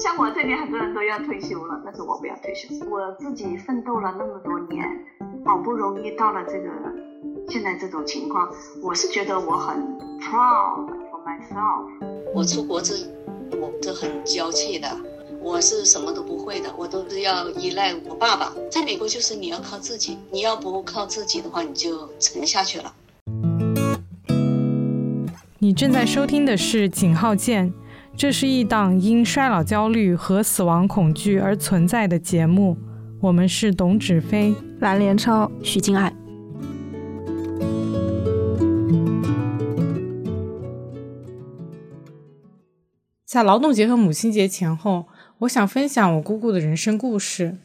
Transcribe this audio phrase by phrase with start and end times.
[0.00, 2.68] 像我这里很多人都要退休了，但是我不要退休。
[2.88, 4.82] 我自己奋斗了那么多年，
[5.44, 6.70] 好不容易到了这个
[7.50, 8.48] 现在这种情况，
[8.82, 9.76] 我是觉得我很
[10.18, 11.84] proud for myself。
[12.34, 13.10] 我出国是，
[13.60, 14.88] 我是很娇气的，
[15.38, 18.54] 我是什么都不会的，我都是要依赖我爸爸。
[18.70, 22.94] 在美国就是你要靠自己，你要不靠自己的话，你就沉下去了。
[25.58, 27.68] 你正在收听的是《井号键》。
[28.16, 32.76] 这是一档因衰老焦虑和死亡恐惧而存在的节目。
[33.22, 36.12] 我们是董芷飞、蓝连超、徐静爱。
[43.24, 45.06] 在劳动节和母亲节前后，
[45.40, 47.56] 我想分享我姑姑的人生故事。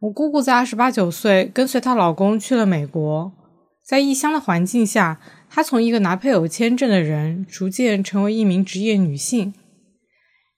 [0.00, 3.32] 我姑姑在二十八九岁跟随她老公去了美国，
[3.90, 5.20] 在异乡的环境下。
[5.52, 9.52] 她从一个拿配偶签证的人，逐渐成为一名职业女性。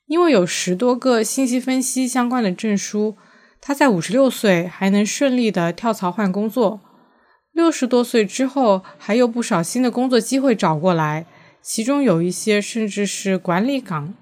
[0.07, 3.17] 因为有十多个信息分析相关的证书，
[3.59, 6.79] 她在五十六岁还能顺利的跳槽换工作。
[7.53, 11.25] 六十多岁之后，还有不少新的工作机会找过来，
[11.63, 14.13] 其中有一些甚至是管理岗。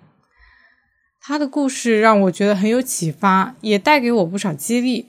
[1.21, 5.07] 她的故事让我觉得很有启发，也带给我不少激励。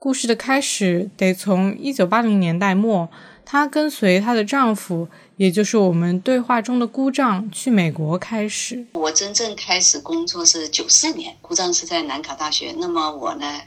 [0.00, 3.08] 故事的开始得从一九八零年代末。
[3.44, 8.86] 她跟随她的丈夫，也就是我们对话中的姑丈，去美国开始。
[8.92, 12.74] 我真正开始工作是九四年，姑丈是在南卡大学。
[12.78, 13.60] 那么我呢，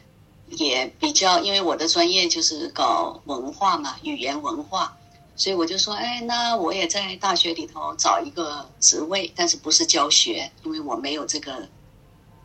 [0.49, 4.95] 也比较，因为我的专业就是搞文化嘛，语言文化，
[5.35, 11.67] 所以我就说，哎，那我也在大学里头找一个职位，但是不是教学，因为我没有这个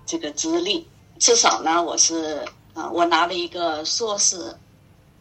[0.07, 0.89] 这个资历。
[1.19, 2.43] 至少呢，我是
[2.77, 4.55] 啊，我拿了一个硕士，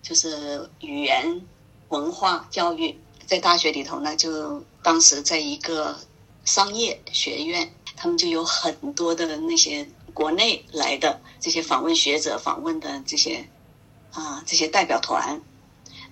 [0.04, 1.42] 就是语言。
[1.90, 5.96] 文化教育在大学里头呢，就当时在一个
[6.44, 13.48] 商业学院，他们就有很多的那些国内来的这些访问学者、访问的这些
[14.12, 15.40] 啊这些代表团，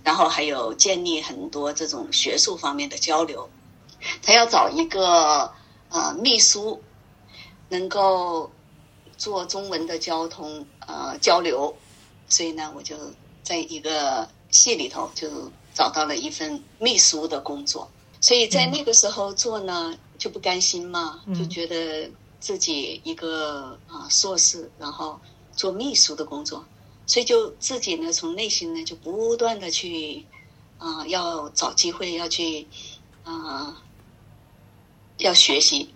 [0.04, 3.50] 然后还有建立很多这种学术方面的交流。
[4.22, 5.52] 他要找一个
[5.90, 6.82] 呃秘书，
[7.70, 8.52] 能够
[9.24, 11.74] 做中文的交通呃交流，
[12.28, 12.96] 所以呢，我就
[13.42, 15.30] 在一个系里头就。
[15.76, 17.90] 找到了一份秘书的工作，
[18.22, 22.08] 所以在那个时候做呢就不甘心嘛，就觉得
[22.40, 25.20] 自己一个啊硕士，然后
[25.56, 26.64] 做秘书的工作，
[27.08, 30.24] 所以就自己呢从内心呢就不断的去
[30.78, 32.68] 啊要找机会要去
[33.24, 33.82] 啊
[35.18, 35.93] 要学习。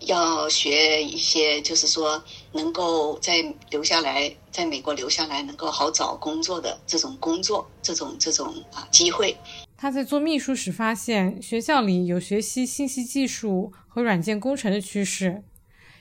[0.00, 2.22] 要学一些，就是说
[2.52, 3.34] 能够在
[3.70, 9.36] 留下来，在美国留下来，能够好找工作的这种工作，这种这种啊机会。
[9.76, 15.42] 他在做秘书时发现学校里有学习信息技术和软件工程的趋势，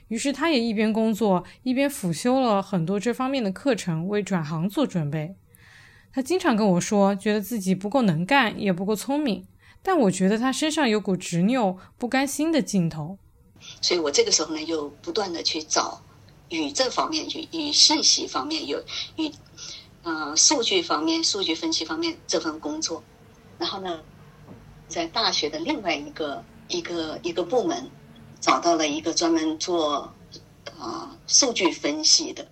[0.07, 5.35] 于是他也一边工作一边辅修了很多这方面的课程，为转行做准备。
[6.11, 9.45] 他经常跟我说，觉得自己不够能干，也不够聪明，
[9.83, 13.17] 但我觉得他身上有股执拗、不甘心的劲头。
[13.81, 16.01] 所以我这个时候呢，又不断的去找
[16.49, 18.83] 与这方面、与与信息方面有
[19.15, 19.31] 与
[20.03, 23.03] 呃数据方面、数据分析方面这份工作。
[23.57, 24.01] 然后呢，
[24.87, 27.89] 在大学的另外一个一个一个部门
[28.39, 30.13] 找到了一个专门做
[30.79, 32.47] 啊数据分析的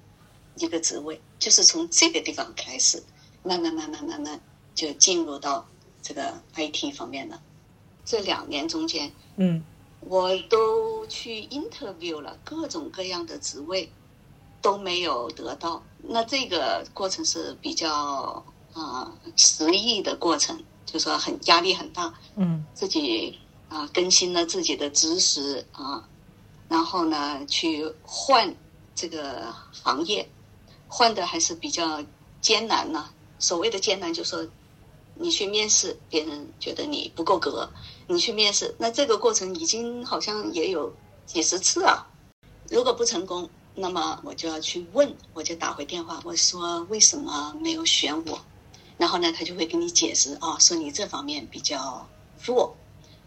[0.55, 3.03] 一个职位，就是从这个地方开始，
[3.43, 4.39] 慢慢慢慢慢慢
[4.75, 5.67] 就进入到
[6.01, 7.41] 这个 IT 方面了。
[8.05, 9.63] 这两年中间，嗯。
[10.09, 13.91] 我都去 interview 了各种各样的职位，
[14.61, 15.83] 都没有得到。
[16.01, 22.13] 那这个过程是比较啊失意的过程，就说很压力很大。
[22.35, 23.37] 嗯，自己
[23.69, 26.07] 啊更新了自己的知识啊，
[26.69, 28.55] 然后呢去换
[28.95, 30.29] 这个行业，
[30.87, 32.03] 换的还是比较
[32.39, 33.09] 艰难呢。
[33.39, 34.47] 所谓的艰难，就说。
[35.19, 37.67] 你去面试，别人觉得你不够格，
[38.07, 40.93] 你去面试，那这个过程已经好像也有
[41.25, 42.07] 几十次了。
[42.69, 48.39] 如果不成功，那么我就要去问，我就打回电话，我说为什么没有选我？
[48.97, 52.07] 然后呢，他就会跟你解释啊，说你这方面比较
[52.43, 52.75] 弱，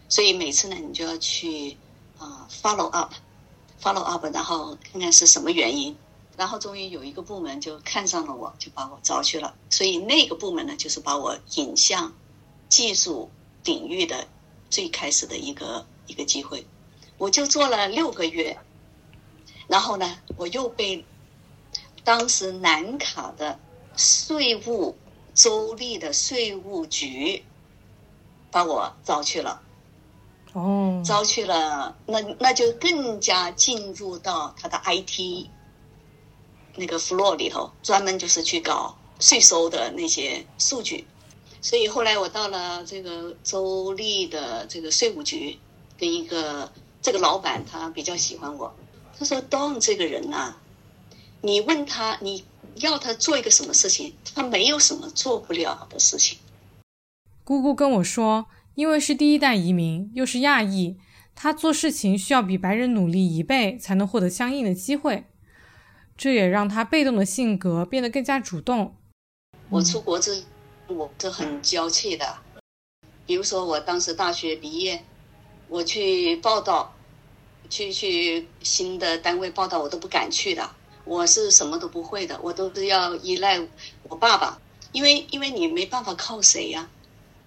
[0.09, 1.77] 所以每次呢，你就要去
[2.17, 5.95] 啊 follow up，follow up，然后看看是什么原因。
[6.37, 9.53] 然后终于有一个部门就看上了我，就把我招去了。
[9.69, 12.11] 所以那个部门呢，就是把我引向
[12.67, 13.29] 技术
[13.63, 14.27] 领域的
[14.71, 16.65] 最开始的一个一个机会。
[17.19, 18.57] 我就做了六个月，
[19.67, 21.05] 然后呢，我又被
[22.03, 23.59] 当时南卡的
[23.95, 24.97] 税务
[25.35, 27.43] 州立的税务局
[28.49, 29.61] 把我招去了。
[30.53, 35.47] 哦，招去了，那那就更加进入到他的 IT
[36.75, 41.05] 那个 floor 里头，专门就是去搞税收的那些数据。
[41.61, 45.57] 所以后来我到了这个州立的这个税务局，
[45.97, 46.71] 跟一个
[47.01, 48.73] 这个老板他比较喜欢我，
[49.17, 50.55] 他说 Don 这个人呐、
[51.41, 52.43] 你问他你
[52.75, 56.39] 要他做一个什么事情，他没有什么做不了的事情。
[57.43, 60.97] 姑姑跟我说，因为是第一代移民，又是亚裔，
[61.35, 65.25] 他做事情需要比白人努力一倍才能获得相应的机会，
[66.17, 68.95] 这也让他被动的性格变得更加主动。
[69.69, 70.43] 我出国之，
[70.91, 72.37] 我是很娇气的。
[73.25, 75.03] 比如说，我当时大学毕业，
[75.67, 76.93] 我去报道，
[77.69, 80.69] 去去新的单位报道，我都不敢去的。
[81.03, 83.59] 我是什么都不会的，我都是要依赖
[84.03, 84.59] 我爸爸，
[84.91, 86.89] 因为因为你没办法靠谁呀、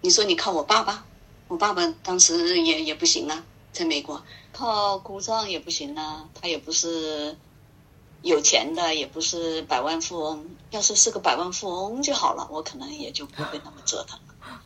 [0.00, 1.06] 你说你靠我爸爸，
[1.46, 7.36] 我爸爸当时也也不行啊，在美国靠姑丈也不行啊，他也不是
[8.24, 10.46] 有钱的，也不是百万富翁。
[10.70, 14.62] 要是是个百万富翁就好了，我可能也就不会那么折腾了。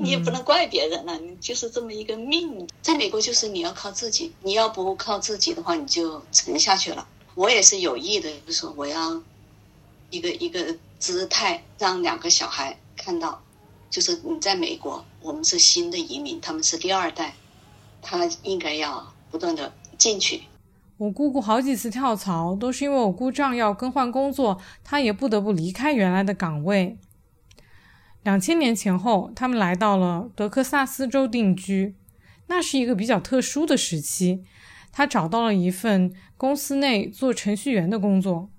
[0.00, 2.68] 你也不能怪别人了，你就是这么一个命。
[2.82, 7.06] 在美国，就是你要靠自己，你要不靠自己的话，你就沉下去了。
[7.36, 9.22] 我也是有意的，就是说我要
[10.10, 13.40] 一个一个姿态，让两个小孩看到，
[13.88, 17.36] 就是你在美国，我们是新的移民，他们是第二代，
[18.02, 20.42] 他应该要不断的进取。
[21.00, 26.98] 我姑姑好几次跳槽，都是因为我姑丈要更换工作，她也不得不离开原来的岗位。
[28.22, 31.96] 两千年前后，他们来到了德克萨斯州定居，
[32.48, 34.44] 那是一个比较特殊的时期。
[34.92, 38.50] 他找到了一份公司内做程序员的工作。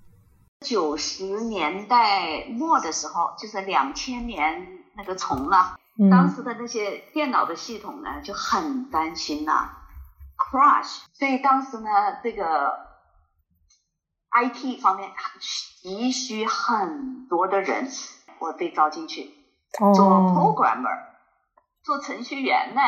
[0.66, 4.66] 九十年代末的时候，就是两千年
[4.96, 5.78] 那个虫啊，
[6.10, 9.70] 当时的那些电脑的系统呢就很担心呐、
[10.52, 11.88] crash，所以当时呢
[12.22, 12.70] 这个
[14.30, 15.10] IT 方面
[15.80, 17.88] 急需很多的人，
[18.38, 19.30] 我被招进去
[19.94, 20.98] 做哦，programmer，、
[21.82, 22.82] 做程序员呢。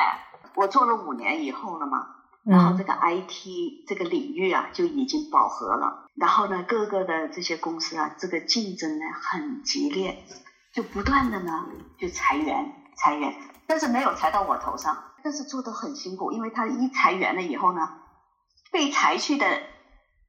[0.56, 2.06] 我做了五年以后了嘛，
[2.44, 10.24] 然后这嗯个 IT 这个领域啊就已经饱和了，然后呢，各个的这些公司啊，这个竞争呢很激烈，
[10.72, 11.66] 就不断的呢
[11.98, 13.34] 就裁员裁员，
[13.66, 17.80] 但是没有裁到我头上，但是做的很辛苦，因为他一裁员了以后呢，
[18.70, 19.46] 被裁去的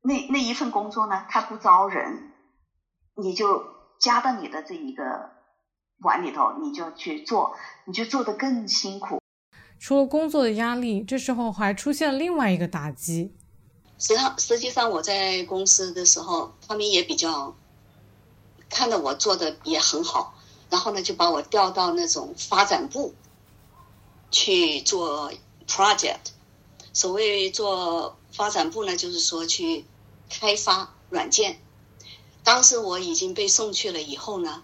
[0.02, 2.32] 那那一份工作呢，他不招人，
[3.14, 3.66] 你就
[4.00, 5.32] 加到你的这一个
[6.00, 9.20] 碗里头，你就去做，你就做的更辛苦。
[9.78, 13.36] 除了工作的压力，这时候还出现了另外一个打击。
[13.98, 17.54] 实际上，实际上我在公司的时候，他们也比较
[18.70, 20.36] 看到我做的也很好，
[20.70, 23.14] 然后呢就把我调到那种发展部
[24.36, 25.32] 去做
[25.66, 26.20] project。
[26.92, 29.86] 所谓做发展部呢，就是说去
[30.30, 31.62] 开发软件。
[32.44, 34.62] 当时我已经被送去了以后呢，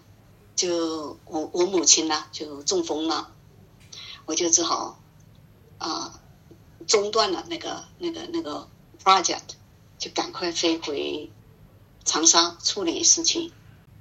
[0.54, 3.32] 就我我母亲呢就中风了，
[4.26, 5.00] 我就只好
[5.78, 6.20] 啊、
[6.86, 8.68] 中断了那个那个那个
[9.02, 9.56] project，
[9.98, 11.30] 就赶快飞回
[12.04, 13.50] 长沙处理事情。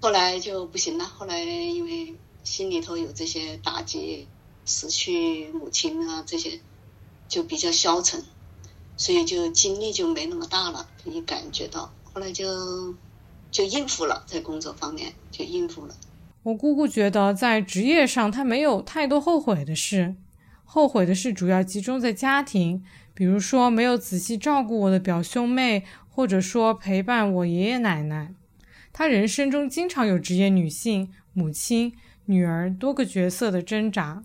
[0.01, 4.27] 后来就不行了，后来因为心里头有这些打击，
[4.65, 6.59] 失去母亲啊这些，
[7.27, 8.23] 就比较消沉，
[8.95, 11.93] 所以就精力就没那么大了，可以感觉到。
[12.13, 12.95] 后来就
[13.49, 15.95] 就应付了，在工作方面就应付了。
[16.43, 20.15] 我姑姑觉得在职业上她没有太多后悔的事，
[20.63, 28.33] 后悔的事主要集中在家庭，比如说没有仔细照顾我的表兄妹，或者说陪伴我爷爷奶奶。
[28.91, 31.93] 她人生中经常有职业女性、母亲、
[32.25, 34.23] 女儿多个角色的挣扎。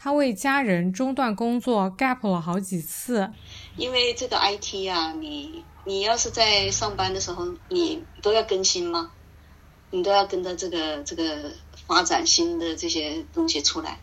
[0.00, 3.30] 他为家人中断工作 gap 了好几次。
[3.76, 9.10] 因为这个 IT 啊，你你要是在上班的时候，你都要更新吗？
[9.90, 11.50] 你都要跟着这个这个
[11.86, 13.98] 发展新的这些东西出来，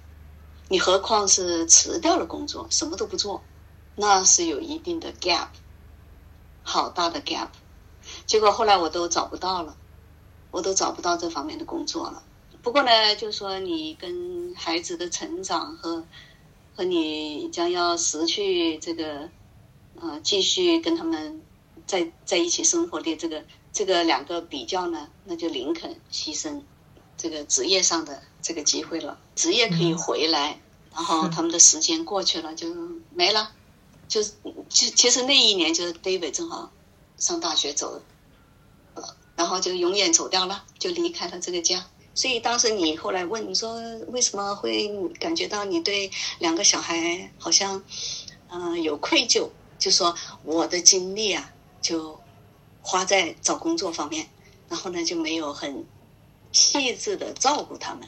[0.67, 3.43] 你何况是辞掉了工作，什么都不做，
[3.95, 5.47] 那是有一定的 gap，
[6.63, 7.49] 好大的 gap。
[8.25, 9.77] 结果后来我都找不到了，
[10.51, 12.23] 我都找不到这方面的工作了。
[12.65, 16.03] 不过呢，就是说你跟孩子的成长和
[16.75, 19.29] 和你将要失去这个
[20.01, 21.43] 呃，继续跟他们
[21.85, 26.63] 在在一起生活的这个这个两个比较呢，那就林肯牺牲
[27.15, 29.19] 这个职业上的这个机会了。
[29.35, 30.59] 职业可以回来，
[30.91, 32.67] 然后他们的时间过去了 就
[33.13, 33.51] 没了，
[34.07, 34.33] 就就
[34.69, 36.71] 其实那一年就是 David 正好
[37.15, 38.01] 上大学走
[38.95, 41.85] 了，然后就永远走掉了，就离开了这个家。
[42.15, 47.83] 所以当时你后来问你说为什么会感觉到你对两个小孩好像，
[48.47, 52.17] 嗯，有愧疚，就说我的精力啊就
[52.81, 54.27] 花在找工作方面，
[54.69, 55.85] 然后呢就没有很
[56.53, 58.07] 细致的照顾他们。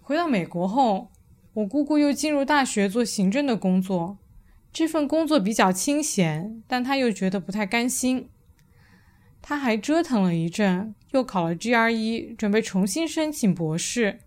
[0.00, 1.10] 回到美国后，
[1.54, 4.18] 我姑姑又进入大学做行政的工作，
[4.72, 8.30] 这份工作比较清闲，但她又觉得不太甘心。
[9.42, 10.94] 她还折腾了一阵。
[11.12, 14.20] 又考了 GRE，准备重新申请博士。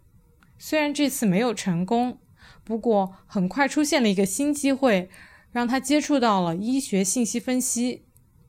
[0.58, 2.20] 虽然这次没有成功，
[2.64, 5.10] 不过很快出现了一个新机会，
[5.52, 8.06] 让他接触到了医学信息分析。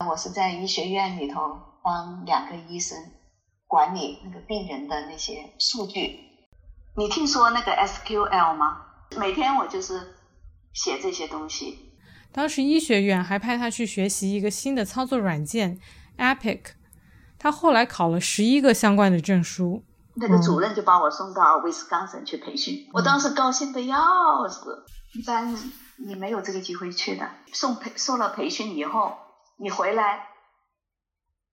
[0.09, 1.41] 我是在医学院里头
[1.83, 2.97] 帮两个医生
[3.67, 6.19] 管理那个病人的那些数据。
[6.97, 8.81] 你听说那个 SQL 吗？
[9.17, 10.15] 每天我就是
[10.73, 11.91] 写这些东西。
[12.31, 15.79] 当时医学院还派他去学习一个新的操作软件
[16.17, 16.59] Epic。
[17.37, 19.83] 他后来考了十一个相关的证书。
[20.17, 24.85] 那个主任就把我送到威斯康省去培训，我当时高兴的要死。
[25.13, 25.53] 一般
[25.97, 27.29] 你没有这个机会去的。
[27.51, 29.13] 送培受了培训以后，
[29.57, 30.27] 你回来，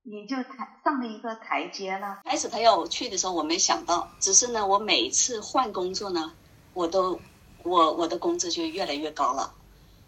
[0.05, 2.21] 你就台上了一个台阶了。
[2.25, 6.33] 开始他要我去的时候，我没想到，只是呢，我每次换工作呢，
[6.73, 7.21] 我都
[7.65, 9.53] 我我的工资就越来越高了。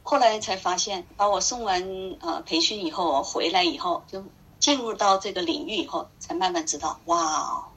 [0.05, 1.83] 后来才发现，把我送完
[2.21, 4.25] 呃培训以后，我回来以后就。
[4.59, 7.69] 进入到这个领域以后，才慢慢知道，哇，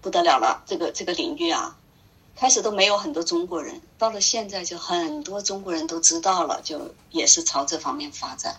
[0.00, 0.62] 不得了了！
[0.66, 1.76] 这个这个领域啊，
[2.36, 8.56] 开始都没有很多中国人，到了现在就很多中国人都知道了，就也是朝这方面发展。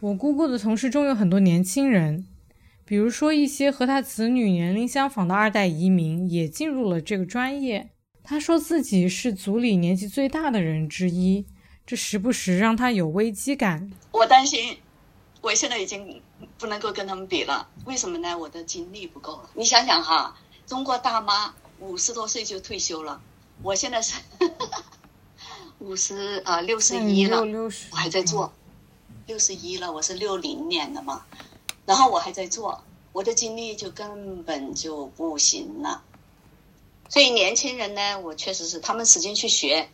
[0.00, 2.26] 我姑姑的同事中有很多年轻人，
[2.84, 7.90] 比如说一些和她子女年龄相仿的二代移民也进入了这个专业。
[8.22, 11.44] 她说自己是组里年纪最大的人之一，
[11.84, 13.90] 这时不时让她有危机感。
[14.12, 14.78] 我担心。
[15.42, 16.22] 我现在已经
[16.58, 18.36] 不能够跟他们比了，为什么呢？
[18.36, 19.50] 我的精力不够了。
[19.54, 23.20] 你想想哈，中国大妈五十多岁就退休了，
[23.62, 24.20] 我现在是
[25.80, 27.40] 五十啊六十一了，
[27.90, 28.52] 我还在做，
[29.26, 31.24] 六十一了，我是六零年的嘛，
[31.86, 36.02] 然后我还在做，我的精力就根本就不行了。
[37.08, 39.88] 所以年轻人呢，我确实是他们使劲去学，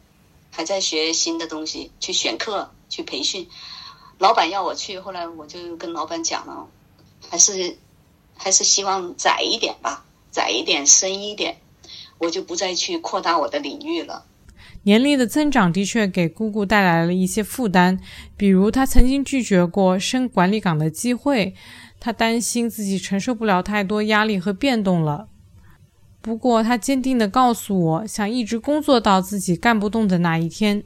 [0.50, 3.48] 还在学新的东西，去选课，去培训。
[4.18, 6.66] 老板要我去，后来我就跟老板讲了，
[7.28, 7.76] 还是
[8.34, 11.58] 还是希望窄一点吧，窄一点，深一点，
[12.18, 14.24] 我就不再去扩大我的领域了。
[14.84, 17.98] 年龄的增长的确给姑姑带来了一些负担，
[18.36, 21.54] 比如她曾经拒绝过升管理岗的机会，
[21.98, 25.28] 她担心自己承受不了太多压力和变动了。
[26.22, 30.84] 不过她坚定地告诉我，想一直工作到自己干不动的那一天。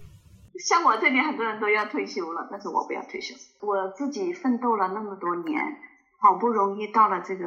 [0.58, 3.34] 像我这里很多人都要退休了，但是我不要退休。
[3.60, 5.78] 我自己奋斗了那么多年，
[6.18, 7.46] 好不容易到了这个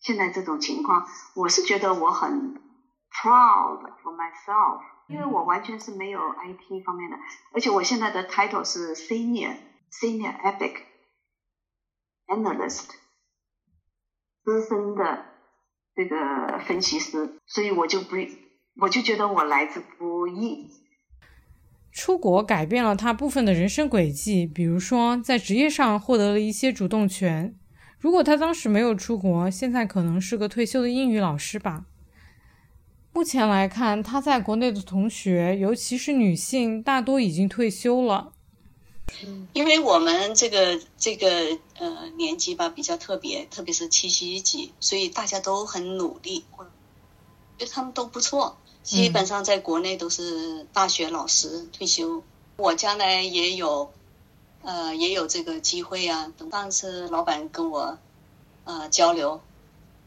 [0.00, 2.54] 现在这种情况，我是觉得我很
[3.10, 7.16] proud for myself，因为我完全是没有 IT 方面的，
[7.52, 9.56] 而且我现在的 title 是 senior
[9.90, 10.82] senior epic
[12.26, 12.90] analyst，
[14.44, 15.24] 资深的
[15.94, 18.16] 这个分析师，所以我就不，
[18.80, 20.70] 我就觉得我来之不易。
[21.90, 27.56] 出国改变了他部分的人生轨迹，比如说在职业上获得了一些主动权。
[27.98, 31.86] 如果他当时没有出国，现在可能是个退休的英语老师吧。
[33.12, 38.32] 目前来看，他在国内的同学，尤其是女性，大多已经退休了。
[39.54, 41.28] 因为我们这个这个
[41.78, 46.44] 呃年纪吧比较特别，特别是七夕级，所以大家都很努力，
[47.56, 48.56] 觉得他们都不错。
[48.88, 52.22] 基本上在国内都是大学老师退休，
[52.56, 53.92] 我将来也有，
[54.62, 56.32] 呃，也有这个机会啊。
[56.38, 57.98] 等上次老板跟我，
[58.64, 59.42] 呃，交流，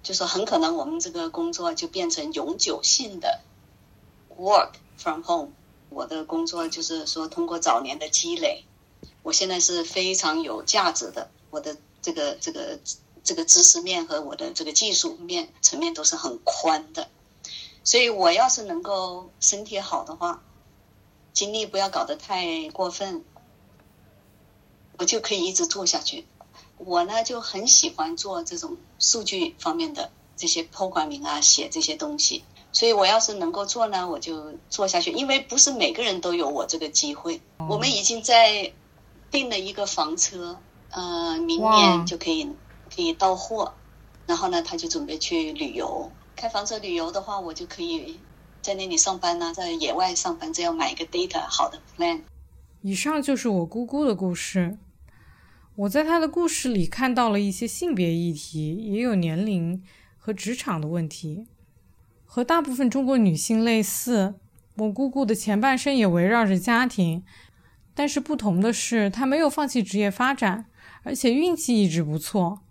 [0.02, 3.42] 就说很可能我们这个工作就变成永久性的
[4.36, 5.52] work from home。
[5.90, 8.66] 我的工作就是说通过早年的积累，
[9.22, 11.30] 我现在是非常有价值的。
[11.52, 12.80] 我的这个这个
[13.24, 17.08] 这个知识面和我的这个技术面层面都是很宽的。
[17.84, 20.44] 所以，我要是能够身体好的话，
[21.34, 23.24] 精力不要搞得太过分，
[24.98, 26.28] 我就可以一直做下去。
[26.78, 32.44] 我呢就很喜欢做这种数据方面的这些 programming 啊，写这些东西。
[32.72, 35.12] 所以我要是能够做呢，我就做下去。
[35.12, 37.42] 因为不是每个人都有我这个机会。
[37.68, 38.74] 我们已经在
[39.30, 40.58] 订了一个房车，
[40.92, 42.46] 呃，明年就可以
[42.96, 43.74] 可以到货。
[44.28, 46.12] 然后呢，他就准备去旅游。
[46.42, 48.20] 开房车旅游的话，我就可以
[48.64, 52.22] 在那里上班呢，在野外上班，只要买一个 data 好的 plan。
[52.82, 54.80] 以上就是我姑姑的故事。
[55.76, 59.84] 我在她的故事里看到了一些性别议题，也有年龄
[60.18, 61.46] 和职场的问题。
[62.26, 64.34] 和大部分中国女性类似，
[64.78, 67.24] 我姑姑的前半生也围绕着家庭，
[67.94, 70.66] 但是不同的是，她没有放弃职业发展，
[71.04, 72.62] 而且运气一直不错，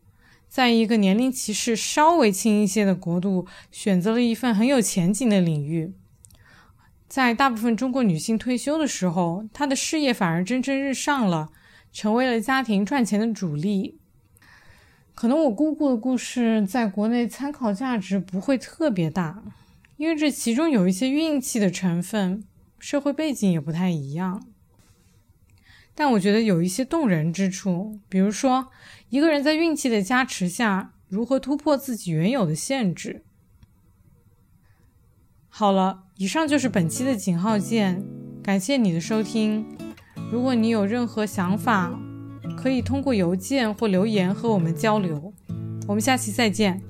[0.50, 5.94] 在一个年龄歧视稍微轻一些的国度，选择了一份很有前景的领域。
[7.08, 11.50] 在大部分中国女性退休的时候，她的事业反而蒸蒸日上了，
[11.92, 14.00] 成为了家庭赚钱的主力。
[15.14, 19.44] 可能我姑姑的故事在国内参考价值不会特别大，
[19.98, 22.42] 因为这其中有一些运气的成分，
[22.80, 24.49] 社会背景也不太一样。
[25.94, 28.68] 但我觉得有一些动人之处，比如说
[29.10, 33.24] 一个人在运气的加持下，如何突破自己原有的限制。
[35.48, 38.02] 好了，以上就是本期的井号键，
[38.42, 39.66] 感谢你的收听。
[40.32, 41.98] 如果你有任何想法，
[42.56, 45.32] 可以通过邮件或留言和我们交流，
[45.88, 46.80] 我们下期再见。